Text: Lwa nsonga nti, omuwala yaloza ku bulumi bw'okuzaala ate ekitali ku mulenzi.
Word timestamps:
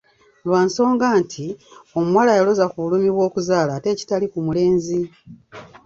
Lwa 0.47 0.59
nsonga 0.67 1.07
nti, 1.21 1.45
omuwala 1.97 2.31
yaloza 2.37 2.65
ku 2.71 2.77
bulumi 2.83 3.09
bw'okuzaala 3.15 3.71
ate 3.77 3.87
ekitali 3.93 4.25
ku 4.31 4.39
mulenzi. 4.45 4.99